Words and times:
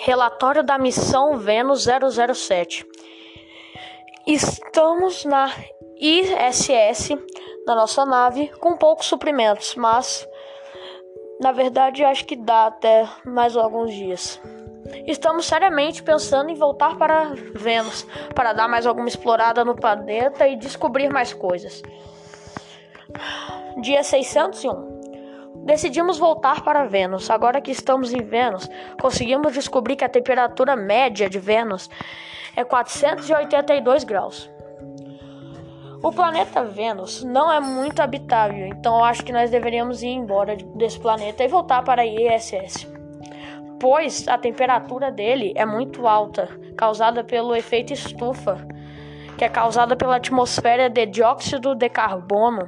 Relatório 0.00 0.62
da 0.62 0.78
missão 0.78 1.36
Vênus 1.38 1.84
007. 1.84 2.86
Estamos 4.26 5.24
na 5.24 5.52
ISS, 5.98 7.10
na 7.66 7.74
nossa 7.74 8.06
nave, 8.06 8.48
com 8.60 8.76
poucos 8.76 9.06
suprimentos, 9.06 9.74
mas 9.74 10.26
na 11.40 11.50
verdade 11.50 12.04
acho 12.04 12.24
que 12.26 12.36
dá 12.36 12.66
até 12.66 13.08
mais 13.24 13.56
alguns 13.56 13.92
dias. 13.92 14.40
Estamos 15.04 15.46
seriamente 15.46 16.00
pensando 16.02 16.50
em 16.50 16.54
voltar 16.54 16.96
para 16.96 17.32
Vênus 17.54 18.06
para 18.34 18.52
dar 18.52 18.68
mais 18.68 18.86
alguma 18.86 19.08
explorada 19.08 19.64
no 19.64 19.74
planeta 19.74 20.46
e 20.46 20.54
descobrir 20.54 21.12
mais 21.12 21.34
coisas. 21.34 21.82
Dia 23.82 24.04
601 24.04 24.97
Decidimos 25.68 26.16
voltar 26.16 26.62
para 26.62 26.86
Vênus. 26.86 27.30
Agora 27.30 27.60
que 27.60 27.70
estamos 27.70 28.14
em 28.14 28.22
Vênus, 28.22 28.70
conseguimos 29.02 29.52
descobrir 29.52 29.96
que 29.96 30.04
a 30.04 30.08
temperatura 30.08 30.74
média 30.74 31.28
de 31.28 31.38
Vênus 31.38 31.90
é 32.56 32.64
482 32.64 34.02
graus. 34.02 34.50
O 36.02 36.10
planeta 36.10 36.64
Vênus 36.64 37.22
não 37.22 37.52
é 37.52 37.60
muito 37.60 38.00
habitável, 38.00 38.66
então 38.66 38.96
eu 38.96 39.04
acho 39.04 39.22
que 39.22 39.30
nós 39.30 39.50
deveríamos 39.50 40.02
ir 40.02 40.08
embora 40.08 40.56
desse 40.56 40.98
planeta 40.98 41.44
e 41.44 41.48
voltar 41.48 41.84
para 41.84 42.00
a 42.00 42.06
ISS. 42.06 42.90
Pois 43.78 44.26
a 44.26 44.38
temperatura 44.38 45.12
dele 45.12 45.52
é 45.54 45.66
muito 45.66 46.06
alta, 46.08 46.48
causada 46.78 47.22
pelo 47.22 47.54
efeito 47.54 47.92
estufa 47.92 48.66
que 49.38 49.44
é 49.44 49.48
causada 49.48 49.94
pela 49.94 50.16
atmosfera 50.16 50.90
de 50.90 51.06
dióxido 51.06 51.72
de 51.76 51.88
carbono. 51.88 52.66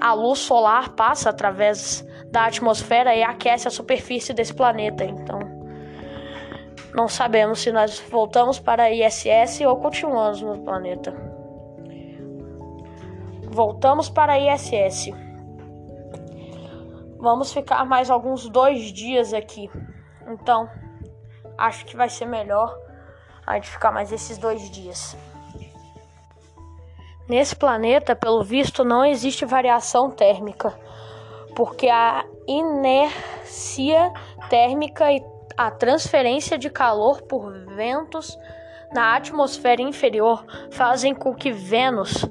A 0.00 0.14
luz 0.14 0.38
solar 0.38 0.94
passa 0.94 1.28
através 1.28 2.02
da 2.30 2.46
atmosfera 2.46 3.14
e 3.14 3.22
aquece 3.22 3.68
a 3.68 3.70
superfície 3.70 4.32
desse 4.32 4.54
planeta. 4.54 5.04
Então, 5.04 5.38
não 6.94 7.06
sabemos 7.06 7.60
se 7.60 7.70
nós 7.70 8.00
voltamos 8.10 8.58
para 8.58 8.84
a 8.84 8.90
ISS 8.90 9.60
ou 9.66 9.76
continuamos 9.76 10.40
no 10.40 10.58
planeta. 10.64 11.14
Voltamos 13.50 14.08
para 14.08 14.32
a 14.32 14.38
ISS. 14.38 15.12
Vamos 17.18 17.52
ficar 17.52 17.84
mais 17.84 18.10
alguns 18.10 18.48
dois 18.48 18.90
dias 18.90 19.34
aqui. 19.34 19.70
Então, 20.26 20.66
acho 21.58 21.84
que 21.84 21.94
vai 21.94 22.08
ser 22.08 22.24
melhor 22.24 22.74
a 23.46 23.56
gente 23.56 23.68
ficar 23.68 23.92
mais 23.92 24.10
esses 24.12 24.38
dois 24.38 24.70
dias. 24.70 25.14
Nesse 27.28 27.56
planeta, 27.56 28.14
pelo 28.14 28.44
visto, 28.44 28.84
não 28.84 29.04
existe 29.04 29.44
variação 29.44 30.08
térmica, 30.10 30.72
porque 31.56 31.88
a 31.88 32.24
inércia 32.46 34.12
térmica 34.48 35.12
e 35.12 35.20
a 35.56 35.68
transferência 35.70 36.56
de 36.56 36.70
calor 36.70 37.22
por 37.22 37.52
ventos 37.74 38.38
na 38.94 39.16
atmosfera 39.16 39.82
inferior 39.82 40.44
fazem 40.70 41.12
com 41.14 41.34
que 41.34 41.50
Vênus, 41.50 42.24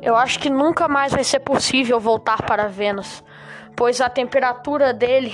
Eu 0.04 0.18
acho 0.18 0.38
que 0.38 0.50
nunca 0.50 0.86
mais 0.90 1.14
vai 1.14 1.24
ser 1.24 1.40
possível 1.40 1.98
voltar 1.98 2.42
para 2.42 2.68
Vênus, 2.68 3.24
pois 3.74 4.02
a 4.02 4.10
temperatura 4.10 4.94
dele 4.94 5.34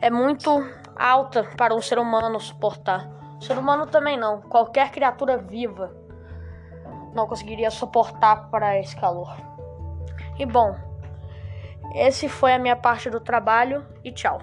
é 0.00 0.08
muito 0.08 0.50
alta 0.96 1.44
para 1.58 1.74
um 1.74 1.82
ser 1.82 1.98
humano 1.98 2.40
suportar. 2.40 3.06
O 3.38 3.44
ser 3.44 3.58
humano 3.58 3.86
também 3.86 4.16
não, 4.16 4.40
qualquer 4.40 4.90
criatura 4.90 5.36
viva 5.36 5.94
não 7.12 7.26
conseguiria 7.26 7.70
suportar 7.70 8.48
para 8.48 8.78
esse 8.78 8.96
calor. 8.96 9.36
E 10.38 10.46
bom, 10.46 10.74
esse 11.94 12.30
foi 12.30 12.54
a 12.54 12.58
minha 12.58 12.76
parte 12.76 13.10
do 13.10 13.20
trabalho 13.20 13.84
e 14.02 14.10
tchau. 14.10 14.40